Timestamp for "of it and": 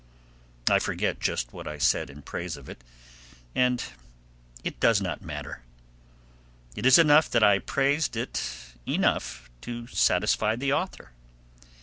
2.57-3.83